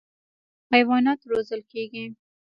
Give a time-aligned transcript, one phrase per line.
[0.73, 2.05] حیوانات روزل کېږي.